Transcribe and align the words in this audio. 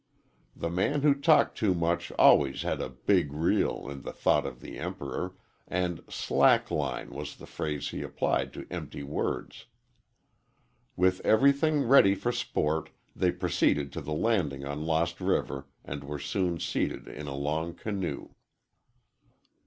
The 0.55 0.71
man 0.71 1.03
who 1.03 1.13
talked 1.13 1.55
too 1.59 1.75
much 1.75 2.11
always 2.13 2.63
had 2.63 2.81
a 2.81 2.89
"big 2.89 3.31
reel," 3.31 3.87
in 3.87 4.01
the 4.01 4.11
thought 4.11 4.47
of 4.47 4.59
the 4.59 4.79
Emperor, 4.79 5.35
and 5.67 6.01
"slack 6.09 6.71
line" 6.71 7.11
was 7.11 7.35
the 7.35 7.45
phrase 7.45 7.89
he 7.89 8.01
applied 8.01 8.51
to 8.53 8.65
empty 8.71 9.03
words. 9.03 9.67
With 10.95 11.19
everything 11.21 11.83
ready 11.87 12.15
for 12.15 12.31
sport, 12.31 12.89
they 13.15 13.31
proceeded 13.31 13.91
to 13.93 14.01
the 14.01 14.11
landing 14.11 14.65
on 14.65 14.87
Lost 14.87 15.21
River 15.21 15.67
and 15.85 16.03
were 16.03 16.17
soon 16.17 16.59
seated 16.59 17.07
in 17.07 17.27
a 17.27 17.35
long 17.35 17.75
canoe. 17.75 18.29